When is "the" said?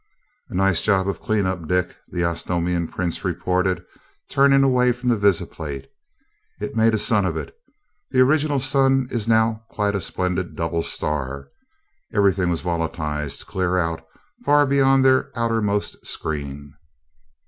2.07-2.23, 5.09-5.15, 8.09-8.21